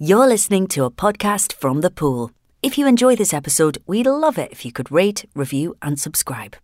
[0.00, 2.30] You're listening to a podcast from the pool.
[2.62, 6.54] If you enjoy this episode, we'd love it if you could rate, review, and subscribe.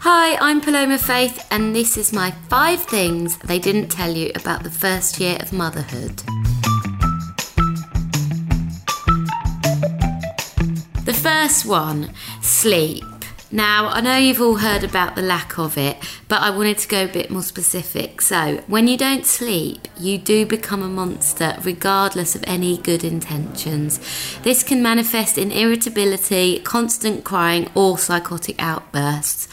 [0.00, 4.62] Hi, I'm Paloma Faith, and this is my five things they didn't tell you about
[4.62, 6.18] the first year of motherhood.
[11.06, 12.12] The first one
[12.42, 13.04] sleep.
[13.54, 15.96] Now, I know you've all heard about the lack of it,
[16.26, 18.20] but I wanted to go a bit more specific.
[18.20, 24.00] So, when you don't sleep, you do become a monster regardless of any good intentions.
[24.42, 29.46] This can manifest in irritability, constant crying, or psychotic outbursts.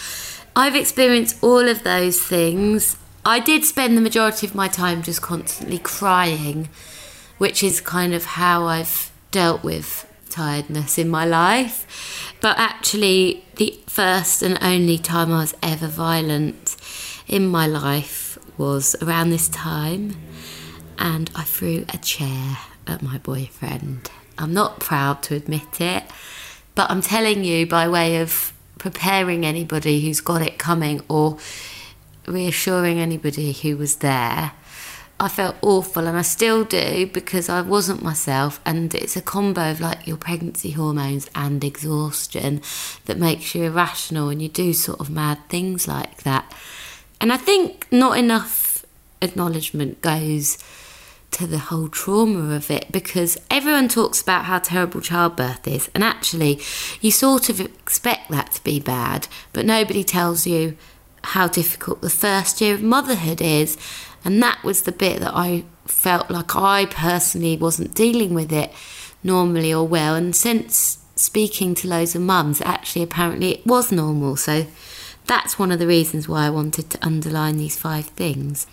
[0.55, 2.97] I've experienced all of those things.
[3.23, 6.69] I did spend the majority of my time just constantly crying,
[7.37, 12.33] which is kind of how I've dealt with tiredness in my life.
[12.41, 16.75] But actually, the first and only time I was ever violent
[17.27, 20.15] in my life was around this time,
[20.97, 22.57] and I threw a chair
[22.87, 24.09] at my boyfriend.
[24.37, 26.03] I'm not proud to admit it,
[26.73, 31.37] but I'm telling you by way of preparing anybody who's got it coming or
[32.25, 34.53] reassuring anybody who was there
[35.21, 38.59] I felt awful and I still do because I wasn't myself.
[38.65, 42.63] And it's a combo of like your pregnancy hormones and exhaustion
[43.05, 46.51] that makes you irrational and you do sort of mad things like that.
[47.21, 48.83] And I think not enough
[49.21, 50.57] acknowledgement goes
[51.29, 55.87] to the whole trauma of it because everyone talks about how terrible childbirth is.
[55.93, 56.59] And actually,
[56.99, 60.75] you sort of expect that to be bad, but nobody tells you
[61.23, 63.77] how difficult the first year of motherhood is
[64.23, 68.71] and that was the bit that I felt like I personally wasn't dealing with it
[69.23, 70.15] normally or well.
[70.15, 74.35] And since speaking to loads of mums, actually, apparently it was normal.
[74.35, 74.65] So
[75.25, 78.67] that's one of the reasons why I wanted to underline these five things.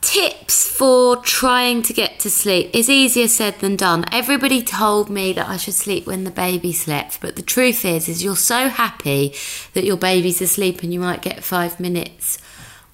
[0.00, 4.04] Tips for trying to get to sleep is easier said than done.
[4.12, 8.08] Everybody told me that I should sleep when the baby slept, but the truth is
[8.08, 9.34] is you're so happy
[9.74, 12.38] that your baby's asleep and you might get 5 minutes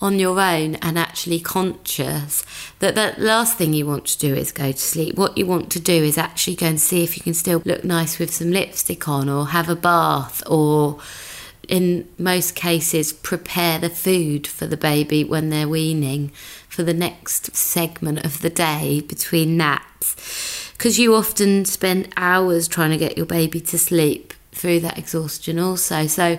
[0.02, 2.44] on your own and actually conscious
[2.80, 5.16] that the last thing you want to do is go to sleep.
[5.16, 7.84] What you want to do is actually go and see if you can still look
[7.84, 10.98] nice with some lipstick on or have a bath or
[11.68, 16.32] in most cases prepare the food for the baby when they're weaning
[16.68, 22.90] for the next segment of the day between naps because you often spend hours trying
[22.90, 26.38] to get your baby to sleep through that exhaustion also so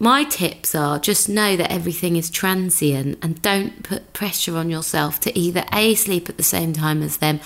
[0.00, 5.18] my tips are just know that everything is transient and don't put pressure on yourself
[5.18, 7.40] to either A, sleep at the same time as them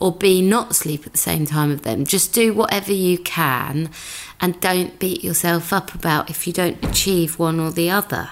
[0.00, 2.06] or B, not sleep at the same time as them.
[2.06, 3.90] Just do whatever you can
[4.40, 8.30] and don't beat yourself up about if you don't achieve one or the other.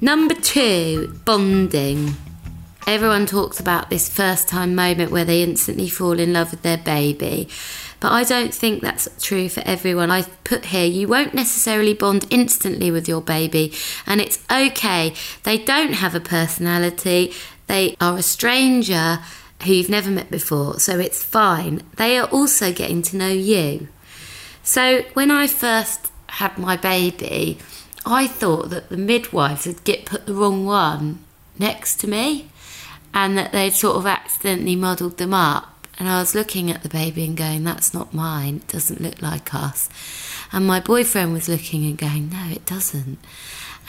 [0.00, 2.14] Number two, bonding.
[2.86, 6.76] Everyone talks about this first time moment where they instantly fall in love with their
[6.76, 7.48] baby.
[7.98, 10.10] But I don't think that's true for everyone.
[10.10, 13.72] I've put here you won't necessarily bond instantly with your baby,
[14.06, 15.14] and it's okay.
[15.44, 17.32] They don't have a personality,
[17.68, 19.20] they are a stranger
[19.64, 21.80] who you've never met before, so it's fine.
[21.96, 23.88] They are also getting to know you.
[24.62, 27.56] So when I first had my baby,
[28.04, 31.24] I thought that the midwives had get put the wrong one
[31.58, 32.50] next to me
[33.14, 35.86] and that they'd sort of accidentally muddled them up.
[35.96, 38.56] And I was looking at the baby and going, that's not mine.
[38.56, 39.88] It doesn't look like us.
[40.52, 43.18] And my boyfriend was looking and going, no, it doesn't.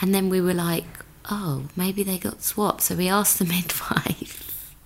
[0.00, 0.84] And then we were like,
[1.28, 2.82] oh, maybe they got swapped.
[2.82, 4.76] So we asked the midwife,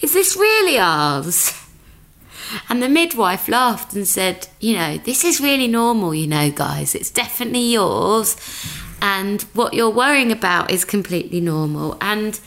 [0.00, 1.52] is this really ours?
[2.68, 6.94] And the midwife laughed and said, you know, this is really normal, you know, guys.
[6.94, 8.36] It's definitely yours.
[9.02, 11.98] And what you're worrying about is completely normal.
[12.00, 12.40] And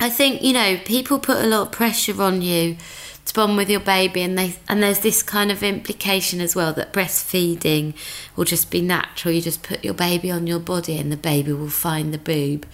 [0.00, 2.76] I think, you know, people put a lot of pressure on you
[3.24, 6.72] to bond with your baby and they and there's this kind of implication as well
[6.72, 7.94] that breastfeeding
[8.36, 9.34] will just be natural.
[9.34, 12.66] You just put your baby on your body and the baby will find the boob.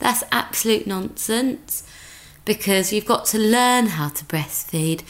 [0.00, 1.84] That's absolute nonsense
[2.44, 5.02] because you've got to learn how to breastfeed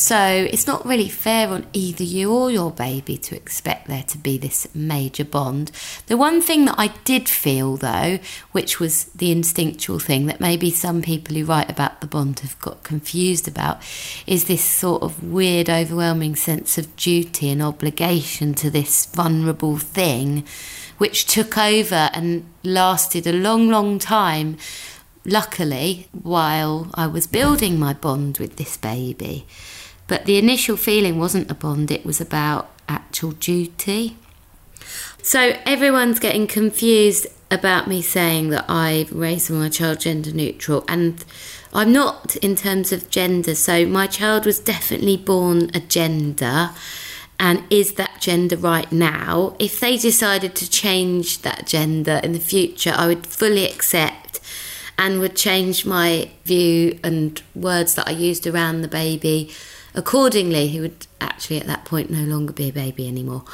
[0.00, 4.16] so it's not really fair on either you or your baby to expect there to
[4.16, 5.70] be this major bond.
[6.06, 8.18] The one thing that I did feel though,
[8.52, 12.58] which was the instinctual thing that maybe some people who write about the bond have
[12.60, 13.82] got confused about,
[14.26, 20.44] is this sort of weird, overwhelming sense of duty and obligation to this vulnerable thing,
[20.96, 24.56] which took over and lasted a long, long time.
[25.26, 29.46] Luckily, while I was building my bond with this baby.
[30.10, 34.16] But the initial feeling wasn't a bond, it was about actual duty.
[35.22, 41.24] So everyone's getting confused about me saying that I've raised my child gender neutral, and
[41.72, 43.54] I'm not in terms of gender.
[43.54, 46.70] So my child was definitely born a gender.
[47.38, 49.54] And is that gender right now?
[49.60, 54.40] If they decided to change that gender in the future, I would fully accept
[54.98, 59.52] and would change my view and words that I used around the baby
[59.94, 60.68] accordingly.
[60.68, 63.44] He would actually, at that point, no longer be a baby anymore.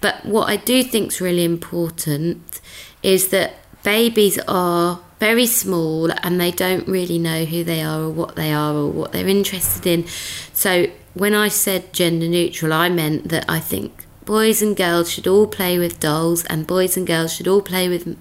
[0.00, 2.60] But what I do think is really important
[3.02, 8.10] is that babies are very small and they don't really know who they are or
[8.10, 10.06] what they are or what they're interested in.
[10.52, 15.26] So when I said gender neutral, I meant that I think boys and girls should
[15.26, 18.16] all play with dolls and boys and girls should all play with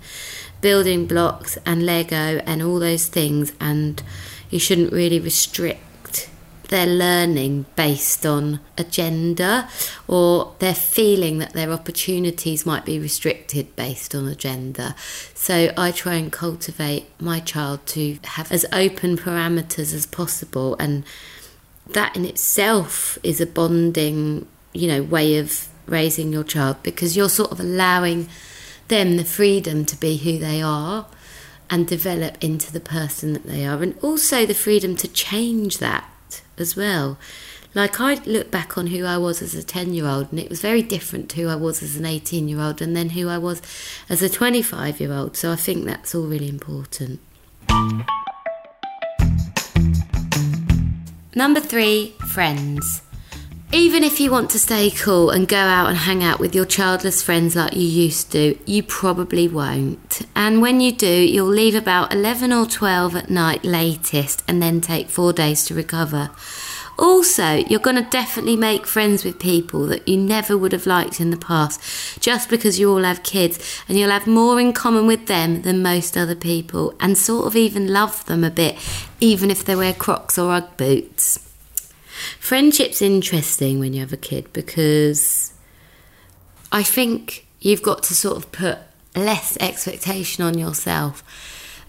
[0.61, 4.01] building blocks and Lego and all those things, and
[4.49, 5.87] you shouldn't really restrict
[6.68, 9.68] their learning based on a gender
[10.08, 14.96] or their feeling that their opportunities might be restricted based on a gender.
[15.34, 21.04] So I try and cultivate my child to have as open parameters as possible and
[21.88, 27.30] that in itself is a bonding, you know, way of raising your child because you're
[27.30, 28.28] sort of allowing
[28.90, 31.06] them the freedom to be who they are
[31.69, 36.10] and develop into the person that they are and also the freedom to change that
[36.57, 37.18] as well.
[37.74, 40.50] Like I look back on who I was as a 10 year old, and it
[40.50, 43.27] was very different to who I was as an 18 year old, and then who
[43.27, 43.62] I was
[44.09, 45.38] as a 25 year old.
[45.38, 47.19] So I think that's all really important.
[51.35, 53.03] Number three, friends.
[53.74, 56.64] Even if you want to stay cool and go out and hang out with your
[56.64, 60.22] childless friends like you used to, you probably won't.
[60.38, 64.80] And when you do, you'll leave about 11 or 12 at night latest and then
[64.80, 66.31] take four days to recover.
[66.98, 71.19] Also, you're going to definitely make friends with people that you never would have liked
[71.19, 75.06] in the past just because you all have kids and you'll have more in common
[75.06, 78.78] with them than most other people and sort of even love them a bit,
[79.19, 81.46] even if they wear crocs or Ugg boots.
[82.40, 85.54] Friendship's interesting when you have a kid because
[86.72, 88.80] I think you've got to sort of put
[89.16, 91.24] less expectation on yourself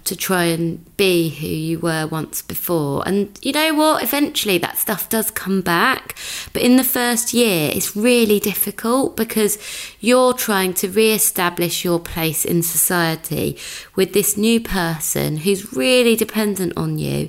[0.08, 3.06] to try and be who you were once before.
[3.06, 4.02] And you know what?
[4.02, 6.16] Eventually that stuff does come back.
[6.54, 9.58] But in the first year, it's really difficult because
[10.00, 13.58] you're trying to re establish your place in society
[13.96, 17.28] with this new person who's really dependent on you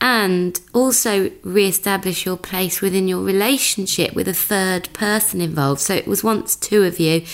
[0.00, 5.80] and also re-establish your place within your relationship with a third person involved.
[5.80, 7.24] So it was once two of you.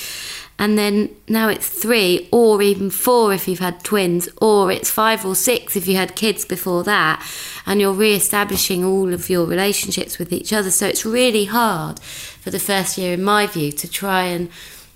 [0.58, 5.24] And then now it's three or even four if you've had twins or it's five
[5.26, 7.26] or six if you had kids before that.
[7.66, 10.70] And you're re-establishing all of your relationships with each other.
[10.70, 14.50] So it's really hard for the first year in my view to try and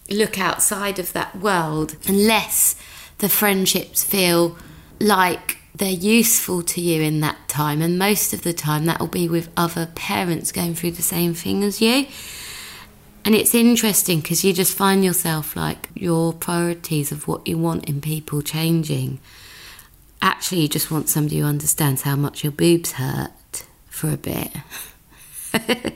[0.08, 2.76] look outside of that world unless
[3.18, 4.56] the friendships feel
[5.00, 9.06] like they're useful to you in that time, and most of the time that will
[9.06, 12.06] be with other parents going through the same thing as you.
[13.24, 17.88] And it's interesting because you just find yourself like your priorities of what you want
[17.88, 19.18] in people changing.
[20.22, 24.52] Actually, you just want somebody who understands how much your boobs hurt for a bit.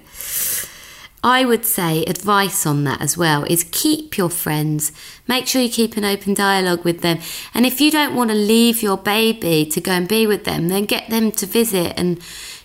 [1.22, 4.90] I would say advice on that as well is keep your friends.
[5.28, 7.18] Make sure you keep an open dialogue with them.
[7.52, 10.68] And if you don't want to leave your baby to go and be with them,
[10.68, 12.20] then get them to visit and,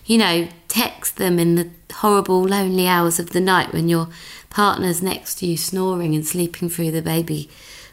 [0.06, 4.08] you know, text them in the horrible, lonely hours of the night when your
[4.48, 7.50] partner's next to you snoring and sleeping through the baby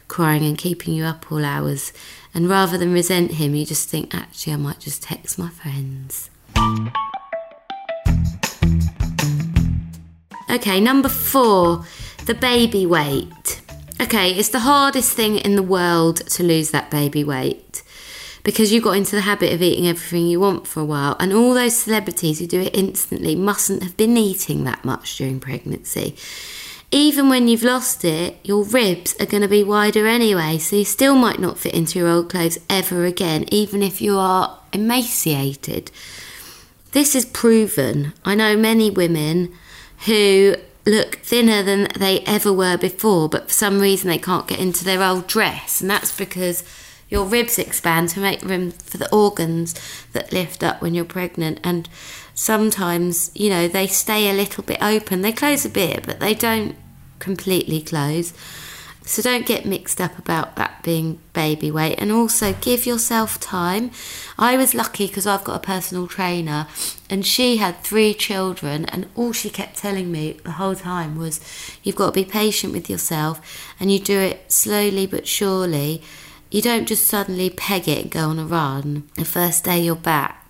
[0.08, 1.92] crying and keeping you up all hours.
[2.32, 6.30] And rather than resent him, you just think, actually, I might just text my friends.
[10.54, 11.84] Okay, number four,
[12.26, 13.60] the baby weight.
[14.00, 17.82] Okay, it's the hardest thing in the world to lose that baby weight
[18.44, 21.32] because you got into the habit of eating everything you want for a while, and
[21.32, 26.14] all those celebrities who do it instantly mustn't have been eating that much during pregnancy.
[26.92, 30.84] Even when you've lost it, your ribs are going to be wider anyway, so you
[30.84, 35.90] still might not fit into your old clothes ever again, even if you are emaciated.
[36.92, 38.12] This is proven.
[38.24, 39.52] I know many women
[40.06, 44.58] who look thinner than they ever were before, but for some reason they can't get
[44.58, 46.62] into their old dress, and that's because
[47.08, 49.74] your ribs expand to make room for the organs
[50.12, 51.60] that lift up when you're pregnant.
[51.62, 51.88] And
[52.34, 55.22] sometimes, you know, they stay a little bit open.
[55.22, 56.76] They close a bit, but they don't
[57.18, 58.32] completely close.
[59.06, 63.90] So don't get mixed up about that being baby weight and also give yourself time.
[64.38, 66.66] I was lucky because I've got a personal trainer
[67.10, 71.38] and she had three children and all she kept telling me the whole time was
[71.82, 73.40] you've got to be patient with yourself
[73.78, 76.02] and you do it slowly but surely.
[76.50, 79.08] You don't just suddenly peg it and go on a run.
[79.16, 80.43] The first day you're back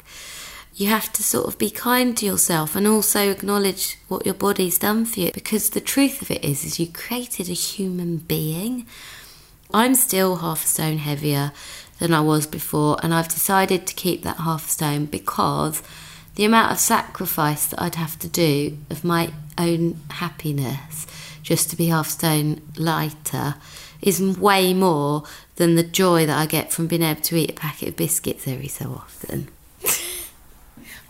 [0.77, 4.79] you have to sort of be kind to yourself and also acknowledge what your body's
[4.79, 8.87] done for you because the truth of it is is you created a human being.
[9.73, 11.53] I'm still half a stone heavier
[11.99, 15.83] than i was before and i've decided to keep that half stone because
[16.35, 21.07] the amount of sacrifice that i'd have to do of my own happiness
[21.43, 23.55] just to be half stone lighter
[24.03, 25.23] is way more
[25.57, 28.49] than the joy that i get from being able to eat a packet of biscuits
[28.49, 29.49] every so often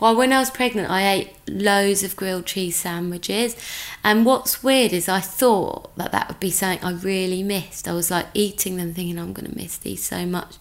[0.04, 3.56] well, when I was pregnant, I ate loads of grilled cheese sandwiches.
[4.04, 7.88] And what's weird is I thought that that would be something I really missed.
[7.88, 10.56] I was like eating them, thinking I'm going to miss these so much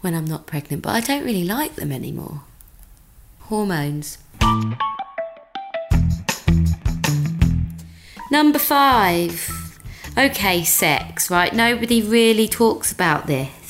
[0.00, 0.84] when I'm not pregnant.
[0.84, 2.42] But I don't really like them anymore.
[3.40, 4.18] Hormones.
[8.30, 9.80] Number five.
[10.16, 11.52] Okay, sex, right?
[11.52, 13.61] Nobody really talks about this.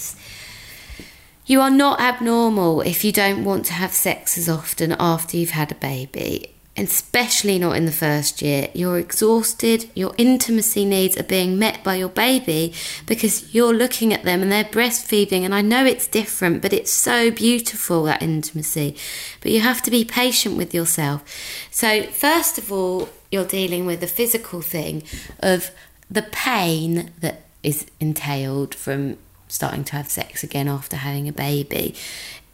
[1.53, 5.51] You are not abnormal if you don't want to have sex as often after you've
[5.51, 8.69] had a baby, especially not in the first year.
[8.73, 12.73] You're exhausted, your intimacy needs are being met by your baby
[13.05, 15.43] because you're looking at them and they're breastfeeding.
[15.43, 18.97] And I know it's different, but it's so beautiful that intimacy.
[19.43, 21.23] But you have to be patient with yourself.
[21.71, 25.03] So, first of all, you're dealing with the physical thing
[25.41, 25.71] of
[26.11, 29.19] the pain that is entailed from
[29.53, 31.95] starting to have sex again after having a baby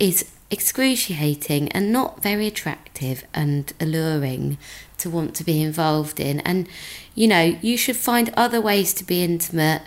[0.00, 4.58] is excruciating and not very attractive and alluring
[4.96, 6.40] to want to be involved in.
[6.40, 6.68] And
[7.14, 9.82] you know, you should find other ways to be intimate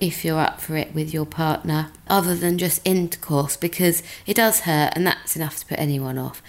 [0.00, 4.60] if you're up for it with your partner other than just intercourse because it does
[4.60, 6.42] hurt and that's enough to put anyone off.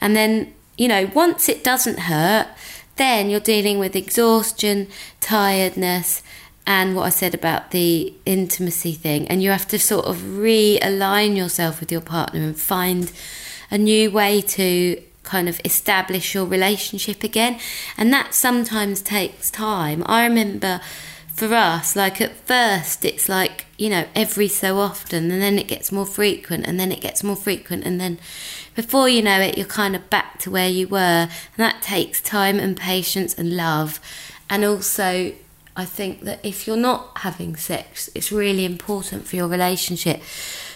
[0.00, 2.48] And then, you know, once it doesn't hurt,
[2.96, 6.22] then you're dealing with exhaustion, tiredness,
[6.66, 9.26] and what I said about the intimacy thing.
[9.28, 13.12] And you have to sort of realign yourself with your partner and find
[13.70, 17.58] a new way to kind of establish your relationship again.
[17.96, 20.02] And that sometimes takes time.
[20.06, 20.80] I remember
[21.32, 25.68] for us, like at first, it's like, you know, every so often, and then it
[25.68, 28.18] gets more frequent, and then it gets more frequent, and then
[28.74, 31.28] before you know it, you're kind of back to where you were.
[31.28, 34.00] And that takes time and patience and love.
[34.50, 35.32] And also,
[35.76, 40.20] I think that if you're not having sex, it's really important for your relationship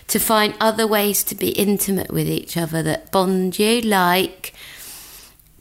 [0.08, 4.54] to find other ways to be intimate with each other that bond you, like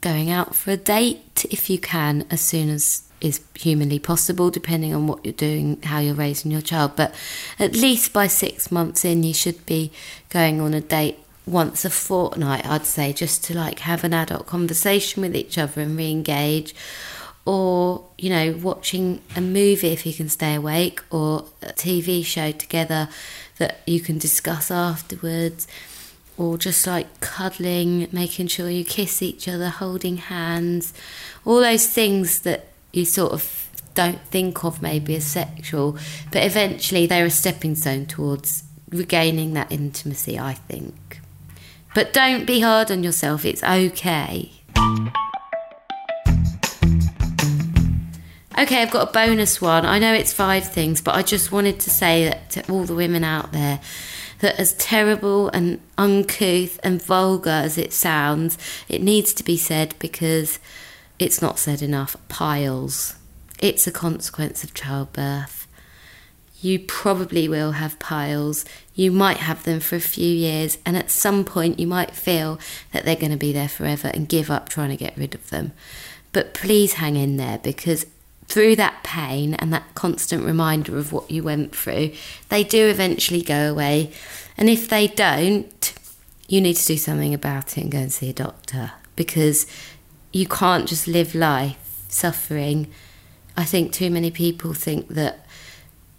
[0.01, 4.93] going out for a date if you can, as soon as is humanly possible, depending
[4.93, 6.91] on what you're doing, how you're raising your child.
[6.97, 7.15] But
[7.57, 9.93] at least by six months in, you should be
[10.29, 14.45] going on a date once a fortnight, I'd say, just to like have an adult
[14.45, 16.75] conversation with each other and re engage
[17.45, 22.51] or you know watching a movie if you can stay awake or a TV show
[22.51, 23.09] together
[23.57, 25.67] that you can discuss afterwards
[26.37, 30.93] or just like cuddling making sure you kiss each other holding hands
[31.45, 35.97] all those things that you sort of don't think of maybe as sexual
[36.31, 41.19] but eventually they're a stepping stone towards regaining that intimacy I think.
[41.95, 44.51] But don't be hard on yourself it's okay
[48.63, 49.85] Okay, I've got a bonus one.
[49.85, 52.95] I know it's five things, but I just wanted to say that to all the
[52.95, 53.81] women out there
[54.39, 59.95] that as terrible and uncouth and vulgar as it sounds, it needs to be said
[59.99, 60.59] because
[61.19, 62.15] it's not said enough.
[62.29, 63.15] Piles.
[63.59, 65.67] It's a consequence of childbirth.
[66.61, 68.63] You probably will have piles.
[68.95, 72.61] You might have them for a few years, and at some point, you might feel
[72.93, 75.49] that they're going to be there forever and give up trying to get rid of
[75.49, 75.73] them.
[76.31, 78.05] But please hang in there because
[78.53, 82.11] through that pain and that constant reminder of what you went through,
[82.49, 84.13] they do eventually go away.
[84.55, 85.91] And if they don't,
[86.47, 89.65] you need to do something about it and go and see a doctor because
[90.31, 92.91] you can't just live life suffering.
[93.57, 95.47] I think too many people think that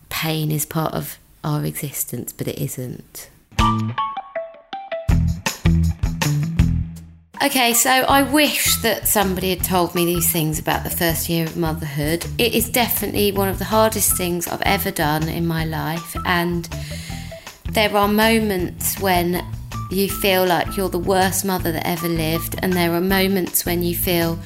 [0.09, 3.31] pain is part of our existence, but it isn't.
[7.43, 11.45] Okay, so I wish that somebody had told me these things about the first year
[11.45, 12.25] of motherhood.
[12.39, 16.69] It is definitely one of the hardest things I've ever done in my life, and
[17.73, 19.45] there are moments when
[19.91, 23.83] you feel like you're the worst mother that ever lived, and there are moments when
[23.83, 24.39] you feel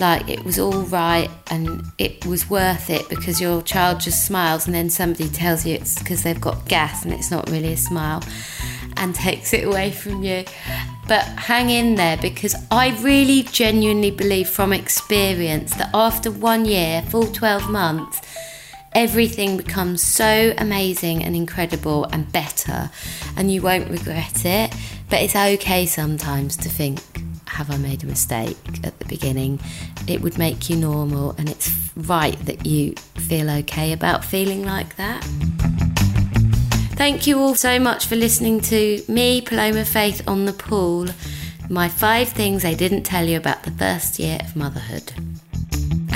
[0.00, 4.66] like it was all right and it was worth it because your child just smiles
[4.66, 7.76] and then somebody tells you it's because they've got gas and it's not really a
[7.76, 8.20] smile
[8.96, 10.44] and takes it away from you.
[11.06, 17.02] But hang in there because I really genuinely believe from experience that after one year,
[17.02, 18.20] full 12 months,
[18.92, 22.90] everything becomes so amazing and incredible and better,
[23.36, 24.74] and you won't regret it.
[25.10, 27.00] But it's okay sometimes to think,
[27.48, 29.60] have I made a mistake at the beginning?
[30.08, 34.96] It would make you normal, and it's right that you feel okay about feeling like
[34.96, 35.26] that.
[36.96, 41.08] Thank you all so much for listening to me, Paloma Faith, on the pool.
[41.68, 45.12] My five things I didn't tell you about the first year of motherhood.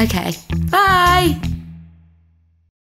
[0.01, 0.33] Okay,
[0.71, 1.41] bye!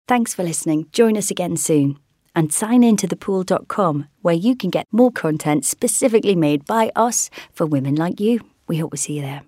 [0.07, 0.87] Thanks for listening.
[0.91, 1.99] Join us again soon.
[2.35, 7.29] And sign in to thepool.com where you can get more content specifically made by us
[7.51, 8.39] for women like you.
[8.67, 9.43] We hope we see you there.